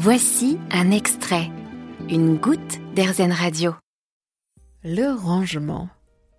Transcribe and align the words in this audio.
Voici 0.00 0.58
un 0.70 0.92
extrait, 0.92 1.50
une 2.08 2.36
goutte 2.36 2.78
d'Airzen 2.94 3.32
Radio. 3.32 3.74
Le 4.84 5.12
rangement. 5.12 5.88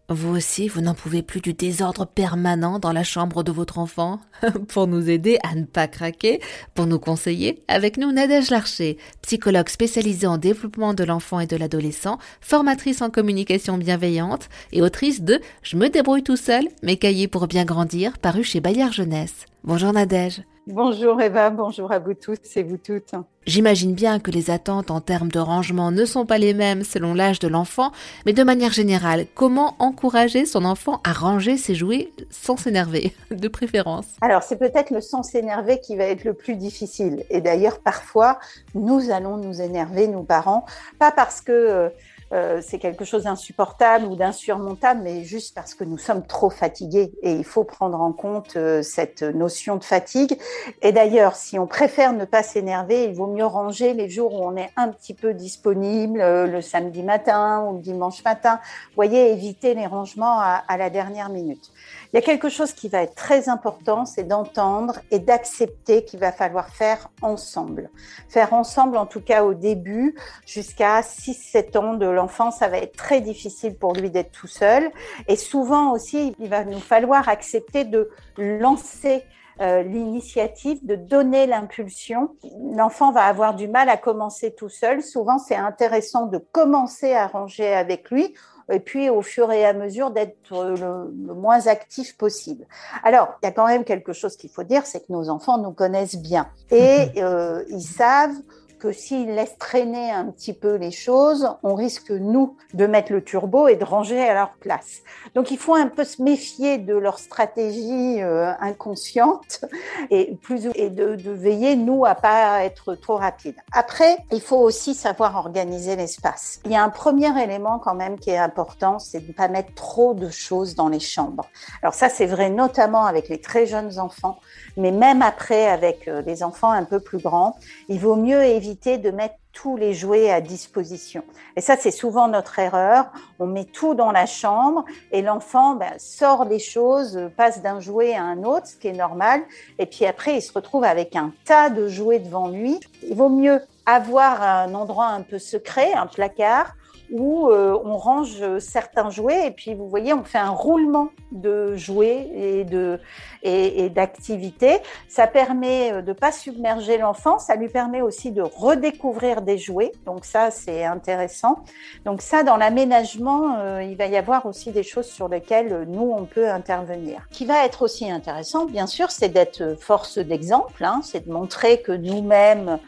Vous 0.08 0.34
aussi, 0.34 0.70
vous 0.70 0.80
n'en 0.80 0.94
pouvez 0.94 1.24
plus 1.24 1.42
du 1.42 1.52
désordre 1.52 2.06
permanent 2.06 2.80
dans 2.80 2.94
la 2.94 3.04
chambre 3.04 3.44
de 3.44 3.52
votre 3.52 3.78
enfant 3.78 4.22
Pour 4.70 4.88
nous 4.88 5.10
aider 5.10 5.40
à 5.44 5.56
ne 5.56 5.66
pas 5.66 5.90
craquer, 5.90 6.40
pour 6.74 6.86
nous 6.86 7.00
conseiller, 7.00 7.62
avec 7.68 7.98
nous 7.98 8.14
Nadège 8.14 8.50
Larcher, 8.50 8.98
psychologue 9.24 9.68
spécialisée 9.68 10.26
en 10.26 10.38
développement 10.38 10.94
de 10.94 11.04
l'enfant 11.04 11.42
et 11.42 11.48
de 11.48 11.58
l'adolescent, 11.58 12.18
formatrice 12.40 13.02
en 13.02 13.10
communication 13.10 13.78
bienveillante 13.78 14.48
et 14.72 14.82
autrice 14.82 15.22
de 15.22 15.42
Je 15.64 15.76
me 15.76 15.90
débrouille 15.90 16.24
tout 16.24 16.38
seul, 16.38 16.64
mes 16.82 16.96
cahiers 16.96 17.28
pour 17.28 17.48
bien 17.48 17.66
grandir, 17.66 18.20
paru 18.20 18.42
chez 18.42 18.62
Bayard 18.62 18.94
Jeunesse. 18.94 19.48
Bonjour 19.66 19.92
Nadège. 19.92 20.44
Bonjour 20.72 21.20
Eva, 21.20 21.50
bonjour 21.50 21.92
à 21.92 21.98
vous 21.98 22.14
tous 22.14 22.38
et 22.56 22.62
vous 22.62 22.78
toutes. 22.78 23.16
J'imagine 23.48 23.96
bien 23.96 24.20
que 24.20 24.30
les 24.30 24.52
attentes 24.52 24.92
en 24.92 25.02
termes 25.02 25.32
de 25.32 25.40
rangement 25.40 25.90
ne 25.90 26.06
sont 26.06 26.28
pas 26.28 26.38
les 26.38 26.54
mêmes 26.54 26.84
selon 26.84 27.16
l'âge 27.16 27.40
de 27.40 27.48
l'enfant, 27.48 27.92
mais 28.28 28.34
de 28.34 28.44
manière 28.44 28.72
générale, 28.72 29.26
comment 29.34 29.74
encourager 29.80 30.46
son 30.46 30.66
enfant 30.66 31.02
à 31.04 31.12
ranger 31.12 31.58
ses 31.58 31.74
jouets 31.74 32.12
sans 32.30 32.56
s'énerver, 32.56 33.16
de 33.32 33.48
préférence? 33.48 34.06
Alors 34.22 34.44
c'est 34.44 34.58
peut-être 34.58 34.92
le 34.92 35.02
sans 35.02 35.24
s'énerver 35.24 35.80
qui 35.80 35.96
va 35.96 36.04
être 36.04 36.24
le 36.24 36.36
plus 36.36 36.56
difficile. 36.56 37.24
Et 37.32 37.42
d'ailleurs 37.42 37.80
parfois, 37.80 38.38
nous 38.76 39.10
allons 39.10 39.38
nous 39.38 39.64
énerver, 39.64 40.08
nous 40.08 40.24
parents, 40.24 40.68
pas 41.00 41.12
parce 41.12 41.42
que... 41.42 41.52
Euh, 41.52 41.90
euh, 42.32 42.62
c'est 42.62 42.78
quelque 42.78 43.06
chose 43.06 43.24
d'insupportable 43.24 44.06
ou 44.06 44.16
d'insurmontable, 44.16 45.02
mais 45.04 45.24
juste 45.24 45.56
parce 45.56 45.74
que 45.74 45.84
nous 45.84 45.98
sommes 45.98 46.26
trop 46.26 46.50
fatigués 46.50 47.12
et 47.22 47.34
il 47.34 47.44
faut 47.44 47.64
prendre 47.64 48.00
en 48.00 48.12
compte 48.12 48.56
euh, 48.56 48.82
cette 48.84 49.24
notion 49.24 49.78
de 49.78 49.84
fatigue. 49.84 50.38
Et 50.82 50.92
d'ailleurs, 50.92 51.36
si 51.36 51.58
on 51.58 51.66
préfère 51.66 52.14
ne 52.14 52.26
pas 52.26 52.44
s'énerver, 52.44 53.06
il 53.06 53.16
vaut 53.16 53.28
mieux 53.28 53.46
ranger 53.46 53.94
les 53.94 54.10
jours 54.10 54.34
où 54.34 54.46
on 54.46 54.56
est 54.56 54.70
un 54.76 54.90
petit 54.90 55.14
peu 55.14 55.34
disponible, 55.34 56.22
euh, 56.22 56.46
le 56.46 56.62
samedi 56.62 57.04
matin 57.04 57.66
ou 57.68 57.78
le 57.78 57.82
dimanche 57.82 58.24
matin. 58.24 58.60
Voyez, 58.96 59.32
éviter 59.32 59.74
les 59.74 59.88
rangements 59.88 60.40
à, 60.40 60.64
à 60.68 60.78
la 60.78 60.90
dernière 60.90 61.30
minute. 61.30 61.72
Il 62.12 62.16
y 62.16 62.20
a 62.20 62.24
quelque 62.24 62.50
chose 62.50 62.74
qui 62.74 62.90
va 62.90 63.04
être 63.04 63.14
très 63.14 63.50
important, 63.50 64.04
c'est 64.06 64.24
d'entendre 64.24 65.00
et 65.12 65.20
d'accepter 65.20 66.04
qu'il 66.06 66.20
va 66.20 66.32
falloir 66.32 66.70
faire 66.70 67.10
ensemble. 67.22 67.92
Faire 68.30 68.54
ensemble, 68.54 68.98
en 68.98 69.06
tout 69.06 69.22
cas 69.22 69.44
au 69.44 69.54
début, 69.54 70.16
jusqu'à 70.48 71.02
6-7 71.02 71.78
ans 71.78 71.94
de 71.94 72.08
l'enfant, 72.08 72.50
ça 72.50 72.68
va 72.68 72.80
être 72.80 72.96
très 72.96 73.22
difficile 73.22 73.76
pour 73.76 73.94
lui 73.94 74.10
d'être 74.10 74.32
tout 74.32 74.48
seul. 74.48 74.90
Et 75.28 75.36
souvent 75.36 75.92
aussi, 75.92 76.36
il 76.40 76.50
va 76.50 76.66
nous 76.66 76.80
falloir 76.80 77.30
accepter 77.30 77.84
de 77.86 78.10
lancer 78.38 79.24
euh, 79.62 79.84
l'initiative, 79.84 80.80
de 80.86 80.96
donner 80.96 81.46
l'impulsion. 81.46 82.36
L'enfant 82.74 83.12
va 83.12 83.26
avoir 83.26 83.54
du 83.54 83.68
mal 83.68 83.88
à 83.90 83.98
commencer 83.98 84.56
tout 84.56 84.70
seul. 84.70 85.04
Souvent, 85.04 85.38
c'est 85.38 85.56
intéressant 85.56 86.26
de 86.26 86.38
commencer 86.38 87.14
à 87.14 87.28
ranger 87.28 87.76
avec 87.76 88.10
lui 88.10 88.34
et 88.72 88.80
puis 88.80 89.10
au 89.10 89.22
fur 89.22 89.52
et 89.52 89.66
à 89.66 89.74
mesure 89.74 90.12
d'être 90.12 90.36
le, 90.52 90.76
le, 90.76 91.34
moins 91.34 91.68
actif 91.68 92.18
possible. 92.18 92.66
Alors, 93.04 93.30
il 93.42 93.46
y 93.46 93.50
a 93.50 93.52
quand 93.52 93.68
même 93.68 93.84
quelque 93.84 94.14
chose 94.14 94.38
qu'il 94.38 94.50
faut 94.50 94.64
dire, 94.64 94.86
c'est 94.86 95.02
que 95.02 95.12
nos 95.12 95.30
enfants 95.30 95.58
nous 95.58 95.72
connaissent 95.72 96.18
bien 96.18 96.50
et 96.72 97.10
euh, 97.18 97.64
ils 97.70 97.82
savent 97.82 98.38
que 98.80 98.92
s'ils 98.92 99.36
laissent 99.36 99.58
traîner 99.58 100.10
un 100.10 100.26
petit 100.26 100.54
peu 100.54 100.76
les 100.76 100.92
choses, 100.92 101.50
on 101.64 101.76
risque, 101.76 102.12
nous, 102.12 102.56
de 102.74 102.88
mettre 102.88 103.12
le 103.12 103.24
turbo 103.24 103.68
et 103.68 103.76
de 103.76 103.84
ranger 103.84 104.22
à 104.22 104.34
leur 104.34 104.54
place. 104.54 105.02
Donc, 105.36 105.52
il 105.52 105.58
faut 105.58 105.76
un 105.76 105.88
peu 105.88 106.04
se 106.04 106.22
méfier 106.22 106.78
de 106.78 106.96
leur 106.96 107.20
stratégie 107.20 108.22
euh, 108.22 108.52
inconsciente 108.60 109.66
et, 110.10 110.38
de, 110.48 111.32
veiller, 111.32 111.76
nous, 111.76 112.06
à 112.06 112.16
pas 112.16 112.64
être 112.64 112.96
trop 112.96 113.18
rapide. 113.18 113.56
Après, 113.74 114.18
il 114.32 114.42
faut 114.42 114.58
aussi 114.58 114.94
savoir 114.94 115.36
organiser 115.36 115.96
l'espace. 115.96 116.60
Il 116.66 116.72
y 116.72 116.76
a 116.76 116.84
un 116.84 116.90
premier 116.90 117.38
élément 117.44 117.80
quand 117.80 117.96
même 117.96 118.18
qui 118.18 118.30
est 118.30 118.38
important, 118.38 118.98
c'est 118.98 119.20
de 119.20 119.28
ne 119.28 119.34
pas 119.34 119.50
mettre 119.50 119.74
trop 119.74 120.14
de 120.14 120.30
choses 120.30 120.76
dans 120.76 120.88
les 120.88 121.00
chambres. 121.00 121.48
Alors 121.82 121.94
ça, 121.94 122.08
c'est 122.10 122.26
vrai 122.26 122.50
notamment 122.50 123.06
avec 123.06 123.28
les 123.30 123.42
très 123.42 123.66
jeunes 123.66 124.00
enfants, 124.00 124.40
mais 124.78 124.92
même 124.92 125.22
après 125.22 125.68
avec 125.68 126.08
euh, 126.08 126.22
les 126.22 126.44
enfants 126.44 126.72
un 126.72 126.86
peu 126.86 127.00
plus 127.00 127.20
grands, 127.20 127.58
il 127.90 128.00
vaut 128.00 128.16
mieux 128.16 128.44
éviter 128.44 128.69
de 128.76 129.12
mettre 129.12 129.36
tous 129.52 129.78
les 129.78 129.94
jouets 129.94 130.30
à 130.30 130.42
disposition. 130.42 131.24
Et 131.56 131.62
ça, 131.62 131.76
c'est 131.78 131.92
souvent 131.92 132.28
notre 132.28 132.60
erreur. 132.60 133.06
On 133.40 133.48
met 133.48 133.66
tout 133.66 133.96
dans 133.96 134.12
la 134.12 134.26
chambre 134.26 134.86
et 135.12 135.22
l'enfant 135.22 135.76
ben, 135.76 135.94
sort 135.98 136.46
des 136.46 136.60
choses, 136.60 137.30
passe 137.36 137.62
d'un 137.62 137.80
jouet 137.80 138.16
à 138.16 138.24
un 138.24 138.44
autre, 138.44 138.68
ce 138.68 138.76
qui 138.76 138.88
est 138.88 138.94
normal. 138.94 139.42
Et 139.80 139.86
puis 139.86 140.06
après, 140.06 140.36
il 140.36 140.42
se 140.42 140.54
retrouve 140.54 140.84
avec 140.84 141.16
un 141.16 141.32
tas 141.46 141.70
de 141.70 141.88
jouets 141.88 142.20
devant 142.20 142.48
lui. 142.48 142.80
Il 143.04 143.16
vaut 143.16 143.30
mieux 143.30 143.60
avoir 143.86 144.42
un 144.42 144.74
endroit 144.76 145.08
un 145.08 145.22
peu 145.22 145.40
secret, 145.40 145.94
un 145.94 146.06
placard, 146.06 146.76
où 147.12 147.50
euh, 147.50 147.78
on 147.84 147.98
range 147.98 148.60
certains 148.60 149.10
jouets 149.10 149.48
et 149.48 149.52
puis 149.52 149.74
vous 149.74 149.88
voyez, 149.88 150.14
on 150.14 150.24
fait 150.24 150.38
un 150.38 150.50
roulement 150.50 151.10
de 151.32 151.76
jouets 151.76 152.30
et 152.34 152.64
de 152.64 153.00
et, 153.44 153.90
d'activités. 153.90 154.78
Ça 155.08 155.28
permet 155.28 155.94
euh, 155.94 156.02
de 156.02 156.14
pas 156.14 156.32
submerger 156.32 156.98
l'enfant, 156.98 157.40
ça 157.40 157.56
lui 157.56 157.70
permet 157.70 158.02
aussi 158.02 158.32
de 158.32 158.42
redécouvrir 158.42 159.42
des 159.42 159.58
jouets. 159.58 159.92
Donc 160.06 160.26
ça, 160.26 160.52
c'est 160.52 160.84
intéressant. 160.86 161.64
Donc 162.06 162.22
ça, 162.22 162.44
dans 162.44 162.58
l'aménagement, 162.58 163.58
euh, 163.60 163.84
il 163.84 163.96
va 163.96 164.08
y 164.08 164.18
avoir 164.18 164.46
aussi 164.46 164.72
des 164.72 164.84
choses 164.84 165.08
sur 165.08 165.30
lesquelles 165.30 165.86
nous 165.88 166.14
on 166.16 166.26
peut 166.26 166.50
intervenir. 166.50 167.28
Qui 167.32 167.46
va 167.46 167.66
être 167.66 167.82
aussi 167.82 168.10
intéressant, 168.10 168.66
bien 168.66 168.88
sûr, 168.88 169.12
c'est 169.12 169.30
d'être 169.30 169.76
force 169.80 170.18
d'exemple. 170.18 170.84
Hein, 170.84 171.02
c'est 171.04 171.28
de 171.28 171.32
montrer 171.32 171.82
que 171.82 171.92
nous-mêmes 171.92 172.80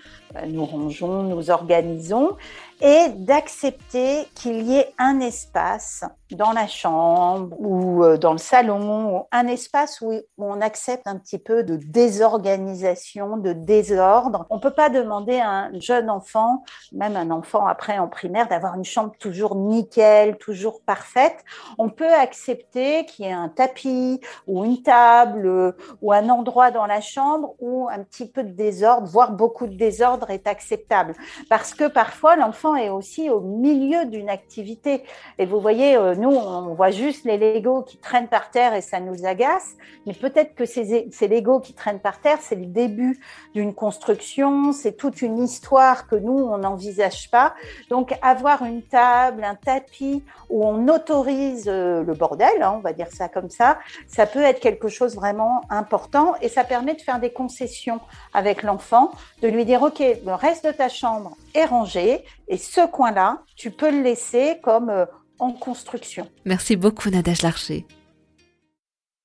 nous 0.47 0.65
rangeons, 0.65 1.23
nous 1.23 1.49
organisons 1.49 2.37
et 2.81 3.09
d'accepter 3.17 4.25
qu'il 4.35 4.63
y 4.63 4.77
ait 4.77 4.93
un 4.97 5.19
espace 5.19 6.03
dans 6.35 6.51
la 6.51 6.67
chambre 6.67 7.55
ou 7.59 8.03
euh, 8.03 8.17
dans 8.17 8.31
le 8.31 8.37
salon, 8.37 9.25
un 9.31 9.47
espace 9.47 10.01
où 10.01 10.13
on 10.37 10.61
accepte 10.61 11.07
un 11.07 11.17
petit 11.17 11.37
peu 11.37 11.63
de 11.63 11.75
désorganisation, 11.75 13.37
de 13.37 13.53
désordre. 13.53 14.45
On 14.49 14.59
peut 14.59 14.71
pas 14.71 14.89
demander 14.89 15.39
à 15.39 15.49
un 15.49 15.79
jeune 15.79 16.09
enfant, 16.09 16.63
même 16.91 17.15
un 17.15 17.31
enfant 17.31 17.65
après 17.65 17.99
en 17.99 18.07
primaire, 18.07 18.47
d'avoir 18.47 18.75
une 18.75 18.85
chambre 18.85 19.13
toujours 19.19 19.55
nickel, 19.55 20.37
toujours 20.37 20.81
parfaite. 20.81 21.43
On 21.77 21.89
peut 21.89 22.13
accepter 22.13 23.05
qu'il 23.05 23.25
y 23.25 23.29
ait 23.29 23.33
un 23.33 23.49
tapis 23.49 24.21
ou 24.47 24.65
une 24.65 24.81
table 24.81 25.45
euh, 25.45 25.71
ou 26.01 26.11
un 26.11 26.29
endroit 26.29 26.71
dans 26.71 26.85
la 26.85 27.01
chambre 27.01 27.55
où 27.59 27.87
un 27.89 28.03
petit 28.03 28.29
peu 28.29 28.43
de 28.43 28.51
désordre, 28.51 29.07
voire 29.07 29.31
beaucoup 29.31 29.67
de 29.67 29.75
désordre 29.75 30.29
est 30.29 30.47
acceptable. 30.47 31.13
Parce 31.49 31.73
que 31.73 31.87
parfois, 31.87 32.35
l'enfant 32.35 32.75
est 32.75 32.89
aussi 32.89 33.29
au 33.29 33.41
milieu 33.41 34.05
d'une 34.05 34.29
activité. 34.29 35.03
Et 35.37 35.45
vous 35.45 35.59
voyez, 35.59 35.95
euh, 35.95 36.15
nous, 36.21 36.29
on 36.29 36.73
voit 36.75 36.91
juste 36.91 37.25
les 37.25 37.37
Legos 37.37 37.81
qui 37.81 37.97
traînent 37.97 38.27
par 38.27 38.51
terre 38.51 38.75
et 38.75 38.81
ça 38.81 38.99
nous 38.99 39.25
agace, 39.25 39.75
mais 40.05 40.13
peut-être 40.13 40.53
que 40.53 40.65
ces, 40.65 41.09
ces 41.11 41.27
Legos 41.27 41.59
qui 41.59 41.73
traînent 41.73 41.99
par 41.99 42.21
terre, 42.21 42.37
c'est 42.41 42.55
le 42.55 42.67
début 42.67 43.19
d'une 43.55 43.73
construction, 43.73 44.71
c'est 44.71 44.93
toute 44.93 45.21
une 45.21 45.39
histoire 45.39 46.07
que 46.07 46.15
nous, 46.15 46.37
on 46.37 46.59
n'envisage 46.59 47.31
pas. 47.31 47.55
Donc, 47.89 48.13
avoir 48.21 48.63
une 48.63 48.83
table, 48.83 49.43
un 49.43 49.55
tapis 49.55 50.23
où 50.49 50.63
on 50.63 50.87
autorise 50.87 51.65
euh, 51.67 52.03
le 52.03 52.13
bordel, 52.13 52.61
hein, 52.61 52.75
on 52.77 52.81
va 52.81 52.93
dire 52.93 53.07
ça 53.11 53.27
comme 53.27 53.49
ça, 53.49 53.79
ça 54.07 54.27
peut 54.27 54.43
être 54.43 54.59
quelque 54.59 54.89
chose 54.89 55.15
vraiment 55.15 55.61
important 55.69 56.35
et 56.41 56.49
ça 56.49 56.63
permet 56.63 56.93
de 56.93 57.01
faire 57.01 57.19
des 57.19 57.31
concessions 57.31 57.99
avec 58.33 58.61
l'enfant, 58.61 59.11
de 59.41 59.47
lui 59.47 59.65
dire, 59.65 59.81
OK, 59.81 59.99
le 59.99 60.33
reste 60.33 60.65
de 60.67 60.71
ta 60.71 60.87
chambre 60.87 61.35
est 61.55 61.65
rangé 61.65 62.23
et 62.47 62.57
ce 62.57 62.85
coin-là, 62.85 63.39
tu 63.55 63.71
peux 63.71 63.89
le 63.89 64.01
laisser 64.01 64.59
comme 64.61 64.89
euh, 64.89 65.05
construction. 65.51 66.29
Merci 66.45 66.75
beaucoup, 66.75 67.09
Nadège 67.09 67.41
Larcher. 67.41 67.85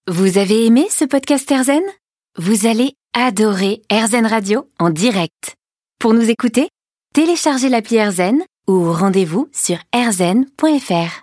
Vous 0.08 0.38
avez 0.38 0.64
aimé 0.64 0.86
ce 0.90 1.04
podcast 1.04 1.50
Erzen 1.50 1.82
Vous 2.38 2.66
allez 2.66 2.94
adorer 3.12 3.82
Erzen 3.90 4.26
Radio 4.26 4.68
en 4.78 4.90
direct. 4.90 5.56
Pour 5.98 6.14
nous 6.14 6.30
écouter, 6.30 6.68
téléchargez 7.12 7.68
l'appli 7.68 7.96
Erzen 7.96 8.42
ou 8.68 8.92
rendez-vous 8.92 9.48
sur 9.52 9.78
erzen.fr. 9.92 11.22